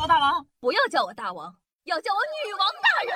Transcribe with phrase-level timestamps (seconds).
[0.00, 3.12] 我大王，不要叫我大王，要叫我女王大人。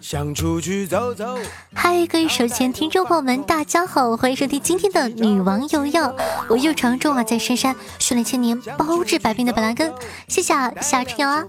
[0.00, 1.38] 想出去走走。
[1.72, 6.14] 嗨，各位手前听众朋友们，大家好，欢迎收听今天的女王有药。
[6.48, 9.94] 我又常驻啊在深山，训练千年，包治百病的板蓝根。
[10.28, 11.46] 谢谢夏春瑶啊。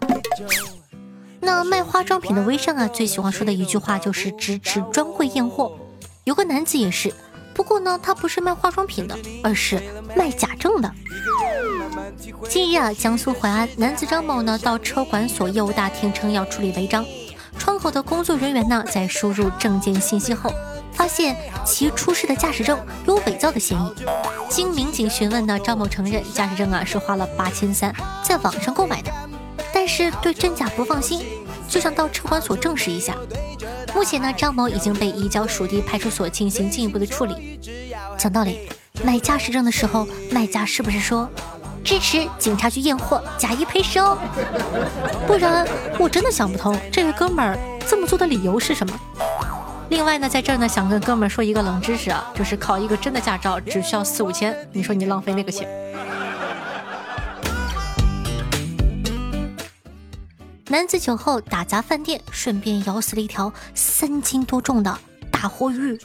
[1.41, 5.77] 那卖化妆品的微商啊，最喜欢说的一句话就是支持专柜验货。
[6.23, 7.13] 有个男子也是，
[7.53, 9.81] 不过呢，他不是卖化妆品的，而是
[10.15, 10.91] 卖假证的。
[12.49, 17.05] 近日啊，江苏淮安男子张某呢，到车管所业务大厅称要处理违章。
[17.57, 20.51] 窗口的工作人员呢，在输入证件信息后，
[20.91, 23.93] 发现其出示的驾驶证有伪造的嫌疑。
[24.49, 29.11] 经民警询问呢，张某承认驾驶证啊是花了八千三在网上购买的，
[29.71, 31.23] 但是对真假不放心，
[31.73, 33.15] 就想到车管所证实一下。
[33.95, 37.59] 目前呢，张某已经被移交属地派出所进行进一步的处理。
[38.15, 38.69] 讲道理，
[39.03, 41.27] 买驾驶证的时候，卖家是不是说？
[41.83, 44.15] 支持警察局验货，假一赔十哦，
[45.25, 45.67] 不然
[45.97, 48.99] 我真的想不通这位哥们儿这么做的理由是什么。
[49.89, 55.67] 另外呢，在这儿呢，想跟哥们儿说一个冷知识啊，就是考一个真的驾照只需要四五千，你说你浪费那个钱？
[60.73, 64.97] 男子酒后打砸饭店，顺便咬死了一条三斤多重的
[65.31, 65.95] 大活鱼。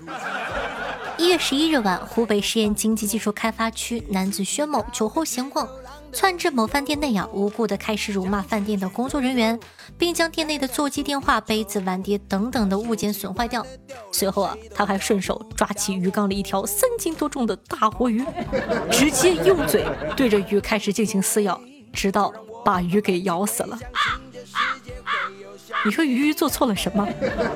[1.16, 5.66] 一月十一日晚，湖北十堰经济技术开发区男子薛某酒后闲逛，
[6.12, 9.58] 窜至某饭店内啊，无故的开始辱骂饭店的工作人员，
[9.96, 13.66] 并将店内的座机、电话、杯子、碗碟等等的物件损坏掉。
[14.12, 18.22] 随后啊，他还顺手抓起鱼缸里一条三斤多重的大活鱼，
[18.92, 21.58] 直接用嘴对着鱼开始进行撕咬，
[21.90, 22.30] 直到
[22.62, 23.78] 把鱼给咬死了。
[25.84, 27.06] 你说鱼鱼做错了什么？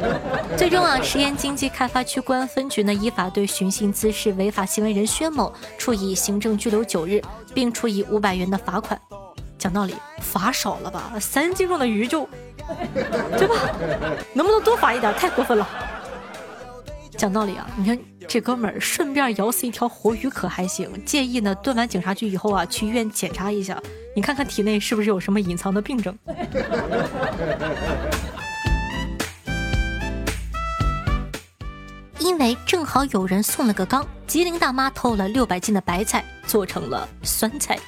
[0.56, 7.20] 最终啊，石岩经济开发区公安分局呢，依法对寻衅滋事违法行为人薛某处以行政拘留九日，
[7.52, 8.98] 并处以五百元的罚款。
[9.58, 11.12] 讲道理，罚少了吧？
[11.20, 12.28] 三斤重的鱼就，
[13.36, 13.54] 对吧？
[14.34, 15.12] 能不能多罚一点？
[15.14, 15.68] 太过分了。
[17.16, 20.90] 讲道理啊，你看这哥们儿顺便咬死一条活鱼可还行？
[21.04, 23.80] 建议呢，蹲完警察局以后啊，去医院检查一下，
[24.14, 26.16] 你看看体内是不是有什么隐藏的病症。
[32.18, 37.78] 因为正好有人送了个缸，吉林大妈偷了六百斤的白菜，做成了酸菜。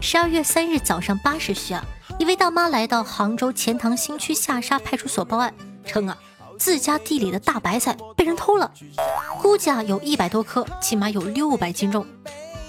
[0.00, 1.84] 十二月三日早上八时许啊，
[2.18, 5.52] 一位大妈来到杭州钱塘新区下沙派出所报案，
[5.84, 6.16] 称啊
[6.58, 8.72] 自家地里的大白菜被人偷了，
[9.42, 12.06] 估计啊有一百多颗，起码有六百斤重。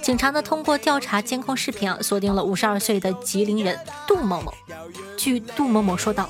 [0.02, 4.54] 警察呢通过调查监控视频啊，锁定了五十二岁的吉林人杜某某。
[5.18, 6.28] 据杜某某说道：“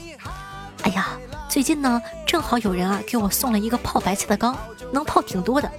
[0.83, 1.17] 哎呀。”
[1.51, 4.57] 最近呢，正好有人啊给我送了一个泡白菜的缸，
[4.89, 5.69] 能泡挺多的。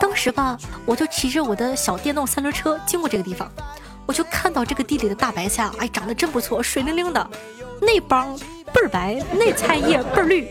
[0.00, 0.56] 当时吧，
[0.86, 3.46] 我就骑着我的小电动三轮车经过这个地方，
[4.06, 7.30] 我就看到这个地里的大白菜啊，哎，长得真不错，水灵灵的，
[7.82, 8.34] 内帮
[8.72, 10.48] 倍儿白，内菜叶倍儿绿。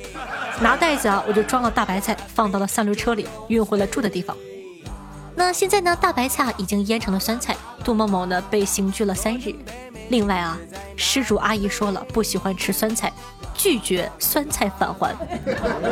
[0.62, 4.38] 拿袋子啊，我就装了大白菜，放到了三轮车里，运回了住的地方。
[5.40, 9.56] 那现在呢，大白菜已经腌成了酸菜，杜某某呢被刑拘了三日。
[10.10, 10.58] 另外啊，
[10.98, 13.10] 失主阿姨说了，不喜欢吃酸菜。
[13.54, 15.16] 拒绝酸菜返还，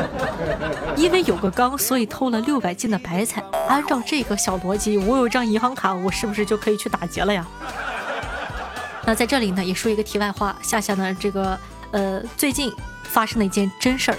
[0.98, 3.42] 因为有个缸，所以偷了六百斤的白菜。
[3.70, 7.48] 按照这个小逻辑，我有张银行卡，我是不是就可以去打劫了呀？
[9.06, 11.58] 那在这里呢，也说一个题外话，夏夏呢，这个
[11.92, 12.70] 呃，最近
[13.04, 14.18] 发生了一件真事儿。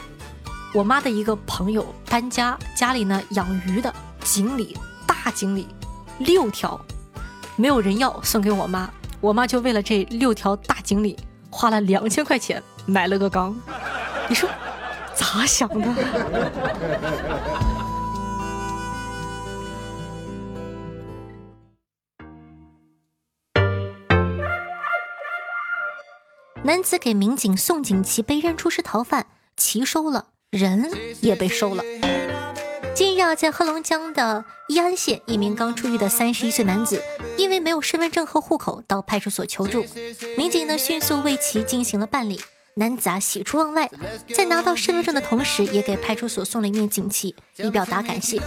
[0.73, 3.95] 我妈的一个朋友搬家，家里呢养鱼的
[4.25, 4.75] 锦鲤，
[5.29, 5.69] 大锦鲤
[6.21, 6.81] 六条，
[7.57, 8.91] 没有人要，送给我妈。
[9.21, 11.15] 我妈就为了这六条大锦鲤，
[11.51, 12.63] 花了两千块钱。
[12.87, 13.55] 买了个缸，
[14.27, 14.49] 你说
[15.15, 15.95] 咋想的？
[26.63, 29.27] 男子给民警送锦旗，被认出是逃犯，
[29.59, 30.91] 旗收了，人
[31.21, 31.85] 也被收了。
[32.99, 37.01] 近日啊，在黑龙江的义安县，一名刚出狱的三十一岁男子，
[37.37, 39.87] 因为没有身份证和户口，到派出所求助，
[40.37, 42.41] 民警呢迅速为其进行了办理。
[42.79, 43.91] 男子啊，喜出望外，
[44.33, 48.41] 在拿到身份证的同时，也给派出所送了一面锦旗，以表达感谢。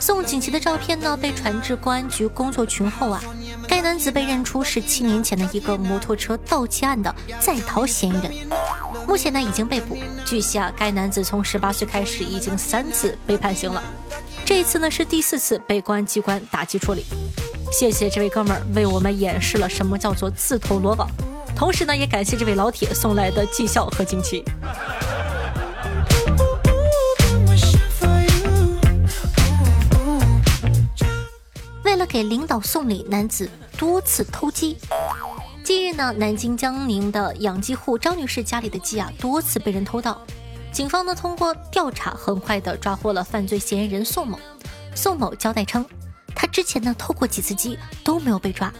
[0.00, 3.22] 送锦旗的照片呢，被传至公安局工作群后啊，
[3.68, 8.48] 该男子被认出是七年前的一个摩托车盗窃案的在逃嫌疑人，
[9.06, 9.96] 目前呢已经被捕。
[10.26, 13.80] 据悉啊，该男子从十八岁开始已经三次被判刑了，
[14.44, 17.04] 这一次呢是第四次被公安机关打击处理。
[17.70, 21.08] 谢谢这位哥们儿为我们演示了什么叫做自投罗网。
[21.58, 24.44] 同时呢，也感谢这位老铁送来的绩效和锦旗。
[32.10, 34.78] 给领导送礼，男子多次偷鸡。
[35.62, 40.18] 近日呢，南京江宁的养鸡户张女士家里的鸡啊，多次被人偷盗。
[40.72, 44.40] 警方呢通过调查，很快的抓获了犯罪嫌疑人宋某。
[44.94, 45.84] 宋某交代称，
[46.34, 48.72] 他之前呢偷过几次鸡都没有被抓，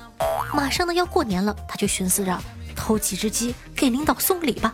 [0.54, 2.34] 马上呢要过年了，他就寻思着
[2.78, 4.72] 偷几只鸡给领导送礼吧。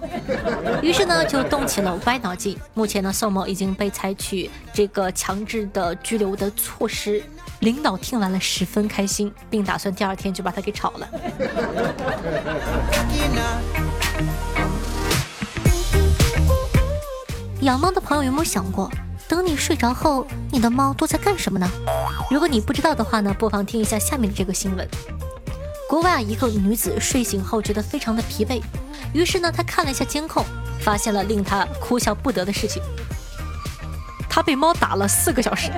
[0.82, 2.54] 于是呢就动起了歪脑筋。
[2.74, 7.24] 目前呢宋某已经被采取这个强制的拘留的措施。
[7.60, 11.08] 领导听完了十分开心，并打算第二天就把他给炒了。
[17.62, 18.90] 养猫的朋友有没有想过，
[19.26, 21.66] 等你睡着后，你的猫都在干什么呢？
[22.30, 24.86] 如果你不知道的话呢，不妨听一下下面的这个新闻。
[25.94, 28.60] 国外，一个女子睡醒后觉得非常的疲惫，
[29.12, 30.44] 于是呢，她看了一下监控，
[30.80, 32.82] 发现了令她哭笑不得的事情。
[34.28, 35.70] 她被猫打了四个小时。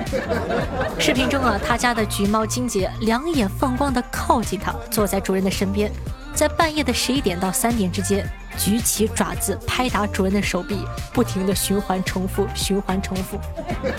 [0.97, 5.91] 视频中啊，她家的橘猫金杰两眼放光的靠近她，坐在主人的身边，
[6.33, 8.27] 在半夜的十一点到三点之间，
[8.57, 10.79] 举起爪子拍打主人的手臂，
[11.13, 13.39] 不停的循环重复，循环重复。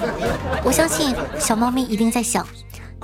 [0.66, 2.44] 我相信小猫咪一定在想：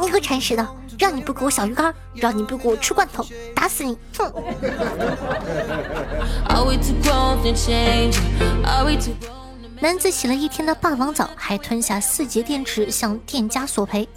[0.03, 3.25] 你个铲屎的，让你不给我小鱼干，让你不给我吃罐头，
[3.55, 3.99] 打死你！
[4.17, 4.33] 哼。
[9.81, 14.09] 男子洗了一天的霸王澡，还吞下四节电池向店家索赔。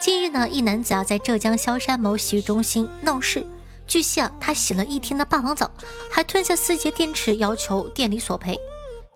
[0.00, 3.46] 近日呢，一男子啊在浙江萧山某洗浴中心闹事。
[3.86, 5.70] 据悉啊，他洗了一天的霸王澡，
[6.10, 8.58] 还吞下四节电池，要求店里索赔。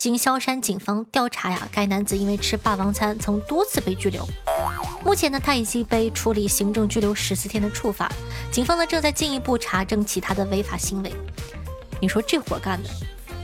[0.03, 4.29] 经萧山警方调查呀，该男子因为吃霸王餐曾多次被拘留。
[5.05, 8.11] 目前呢，他已经被处理行政拘留十四天的处罚。
[8.51, 11.13] 警方呢正在进一步查证其他的违法行为。
[12.01, 12.89] 你说这活干的？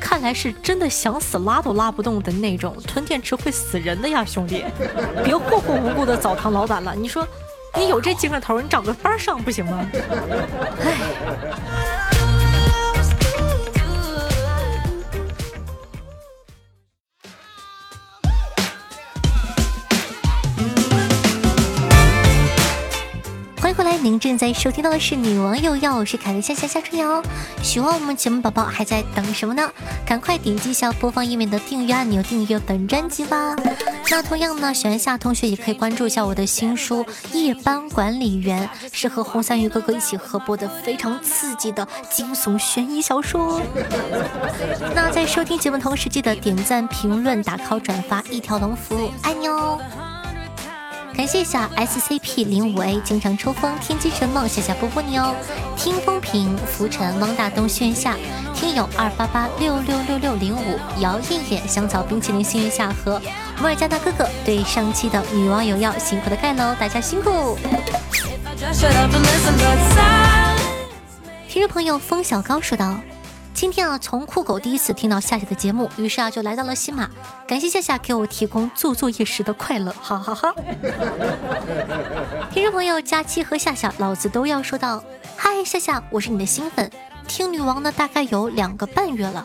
[0.01, 4.65] 看来是真的想死拉都拉不动的那种，吞电池会死人的呀，兄弟！
[5.23, 6.93] 别霍霍无辜的澡堂老板了。
[6.93, 7.25] 你说，
[7.77, 9.89] 你有这精神头，你找个班上不行吗？
[10.83, 11.98] 唉。
[24.19, 27.23] 正在收听到的是《女王有药》，我是凯丽夏夏夏春瑶。
[27.63, 29.71] 喜欢我们节目宝宝还在等什么呢？
[30.05, 33.55] 赶快点击一下播放页面的订阅按钮，订阅本专辑吧。
[34.11, 43.61] 那同样呢，喜欢夏同学也可以关注一下我的新书《夜班管理员》，是和红三鱼哥哥一起合播的非常刺激的惊悚悬疑小说。
[44.95, 49.79] 那在收听节目同时，记得点赞、评论、打 call、转发，一条龙服务，爱你哦。
[51.19, 55.35] 感谢一下 SCP 零五 A 经常抽风天机神梦，谢谢波波你哦。
[55.77, 58.15] 听风平浮沉汪大东幸运下
[58.55, 63.21] 听友二八八六六六六零五姚艳艳香草冰淇淋幸运下和
[63.59, 67.59] 摩尔加大哥哥对上期的女网友要辛苦的盖楼，大家辛苦。
[71.49, 72.95] 听众朋友风小高说道。
[73.55, 77.11] 今天啊，从酷狗第一次听到夏夏的节目，于是啊就来到了西马，
[77.47, 80.55] 感谢夏夏给我提供做作业时的快乐，哈哈哈。
[82.53, 85.03] 听众朋友佳期和夏夏，老子都要说到，
[85.37, 86.89] 嗨夏夏，我是你的新粉，
[87.27, 89.45] 听女王呢大概有两个半月了。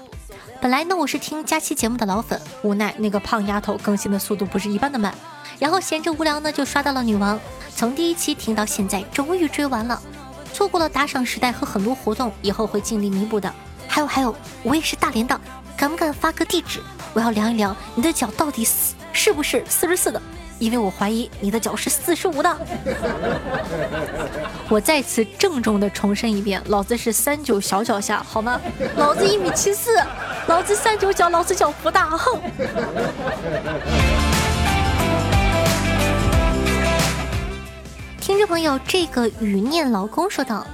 [0.62, 5.14] 本来呢我是听佳期节目的老粉，无奈那个胖丫头更新的速度不是一般的慢，
[5.58, 7.40] 然后闲着无聊呢就刷到了女王，
[7.76, 10.00] 从第一期听到现在，终于追完了，
[10.54, 13.52] 错过了打赏时代和很多活动，以后会尽力弥补的。
[13.88, 15.40] 还有还有，我也是大连的，
[15.78, 16.82] 敢不敢发个地址？
[17.14, 20.20] 我要量一量你的脚到底是是不是四十四的，
[20.58, 22.58] 因为我怀疑你的脚是四十五的。
[24.68, 28.60] 我再次郑重的重申一遍，老子是三九小脚下，好吗？
[28.96, 29.92] 老子一米七四，
[30.48, 32.40] 老子三九脚，老子脚不大，哼。
[38.20, 40.66] 听众朋友，这个雨念老公说道。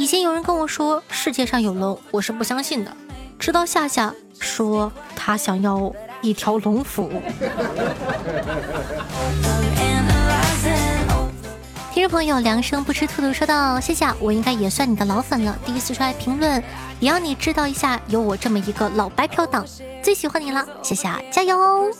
[0.00, 2.90] 以前有人跟我说世界上有龙，我是不相信的。
[3.38, 5.92] 直到夏夏说他想要
[6.22, 7.10] 一条龙服。
[11.92, 15.54] 听众朋友，凉生不吃兔兔说道：“谢谢，我应该也算你的老粉了。
[15.66, 16.64] 第一次出来评论，
[16.98, 19.66] 也让你知道一下，有我这么一个老白嫖党，
[20.02, 20.66] 最喜欢你了。
[20.82, 21.92] 谢谢，加油！”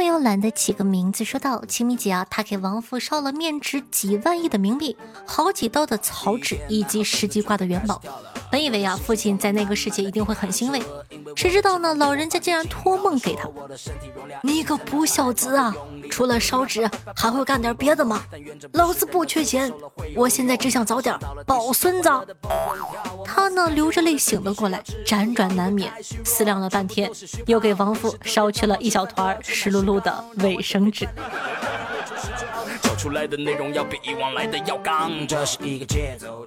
[0.00, 8.00] 没有懒得起个名字，说道：“清明节啊，他给王府烧了面值几万亿的冥币，好几刀的草纸以及十几挂的元宝。
[8.50, 10.82] 本以为啊，父亲在那个世界一定会很欣慰，
[11.36, 11.94] 谁知道呢？
[11.94, 13.48] 老人家竟然托梦给他
[14.42, 15.74] ：“你个不孝子啊！
[16.10, 18.22] 除了烧纸，还会干点别的吗？
[18.72, 19.72] 老子不缺钱，
[20.16, 21.16] 我现在只想早点
[21.46, 22.10] 抱孙子。”
[23.24, 25.92] 他呢，流着泪醒了过来，辗转难眠，
[26.24, 27.08] 思量了半天，
[27.46, 31.08] 又给王父烧去了一小团湿漉漉的卫生纸。
[33.00, 36.44] 出来的内容要比以往来的要刚，这是一个节奏。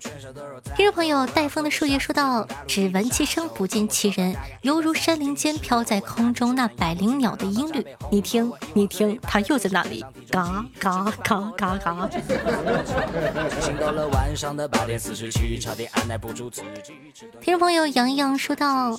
[0.75, 7.83] 听众朋友，戴风的树叶说道：“只闻其声，不见其人，犹如山林间飘在空中那百灵鸟的音律。
[8.11, 12.07] 你听，你听，它又在那里，嘎嘎嘎嘎嘎。”
[17.41, 18.91] 听众朋友，洋洋说道：“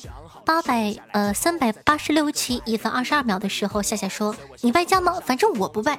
[0.44, 5.20] 八百呃三百八十六期一分二十二秒的时候，夏夏说：你败家吗？
[5.24, 5.98] 反正我不败。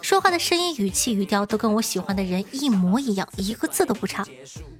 [0.00, 4.24] 说话的声音语。”气语调都跟我喜欢的人一模一样，一个字都不差。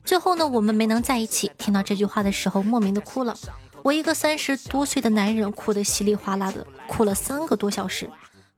[0.05, 1.51] 最后呢，我们没能在一起。
[1.59, 3.37] 听到这句话的时候，莫名的哭了。
[3.83, 8.09] 我一个三十多岁的男人，哭得稀里哗啦的，哭了三个多小时，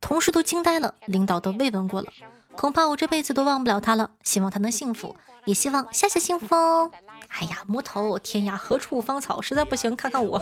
[0.00, 2.08] 同事都惊呆了，领导都慰问过了，
[2.54, 4.10] 恐怕我这辈子都忘不了他了。
[4.22, 6.90] 希望他能幸福，也希望夏夏幸福哦。
[7.28, 10.38] 哎呀，摸头，天涯何处无芳草，实在不行，看看我。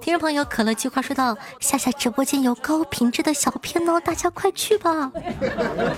[0.00, 5.10] 听众朋友，可乐计划说道：夏夏直播间有高品质的小片哦，大家快去吧。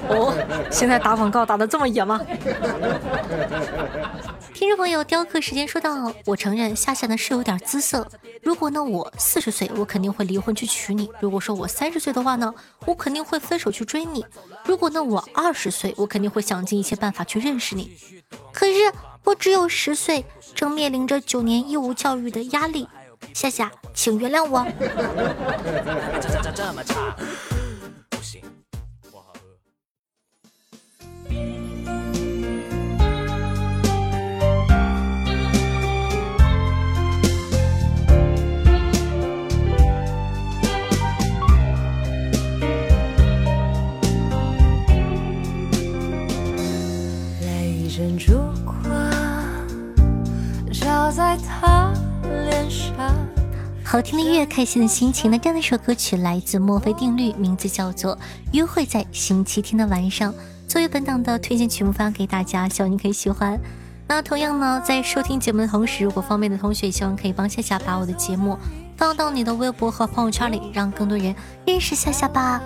[0.08, 0.34] 哦，
[0.70, 2.20] 现在打广告打的这么野吗？
[4.54, 8.08] 听众朋友，雕刻时间说到，我承认夏夏呢是有点姿色。
[8.40, 12.54] 如果呢我四十岁，我肯定会离婚去娶你；如果说我三十岁的话呢，
[12.86, 14.22] 我肯定会分手去追你；
[14.64, 17.96] 如果呢我二十岁，我肯定会想尽一切办法去认识你。
[18.52, 18.72] 可是
[19.24, 22.86] 我只有十岁，正面临着九年义务教育的压力。
[23.32, 24.64] 夏夏，请原谅我。
[54.04, 55.30] 听的音乐，开心的心情。
[55.30, 58.14] 那这样的一首歌曲来自墨菲定律，名字叫做
[58.52, 60.30] 《约会在星期天的晚上》，
[60.68, 63.58] 作为本档的推荐曲目发给大家，希望你可以喜欢。
[64.06, 68.58] 那同样呢，在收听节目的同时，如果方便的同学，希望可以帮夏夏把我的节目
[68.94, 71.34] 放到你的微博和朋友圈里，让更多人
[71.66, 72.60] 认识夏夏吧。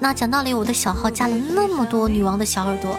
[0.00, 2.96] 那讲道理，我的小号加了那么多女王的小耳朵，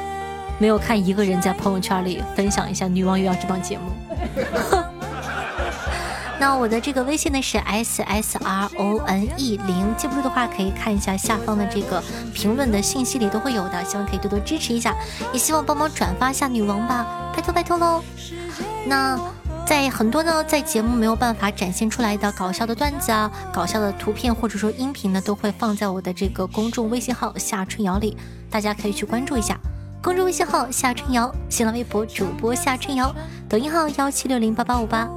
[0.57, 4.86] 没有看一个人在朋友圈里分享一下《女王又要》这档节目。
[6.39, 12.01] 那我的这个微信呢是 s s r o n e 零，记不住的话可以看一下下方的这个
[12.31, 14.95] 评论的信息里都会有的，希望可以多多支持一下，
[15.33, 18.03] 也希望帮忙转发一下女王吧，拜托拜托喽。
[18.85, 19.19] 那
[19.65, 28.15] 在很多呢在节目没有办法展现出来的搞笑的段子啊、搞笑的图片或者说音频呢，都会放在我的这个公众微信号夏春瑶里，
[28.49, 29.59] 大家可以去关注一下。
[30.03, 33.11] 公众微信号夏春瑶，新浪微博主播夏春瑶，
[33.49, 35.09] 抖音号幺七六零八八五八。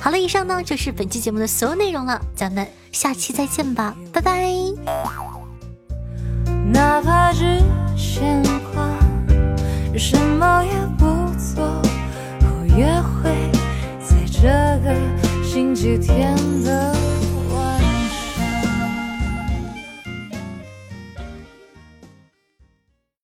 [0.00, 4.48] 好了，以上呢就是本期节目的所有内容了，咱们下期再见吧，拜拜。
[6.72, 7.62] 哪怕只
[7.96, 8.84] 牵挂，
[9.98, 11.04] 什么也不
[11.38, 11.64] 做，
[12.40, 13.50] 我也会
[14.00, 14.48] 在这
[14.82, 14.94] 个
[15.44, 17.03] 星期天的。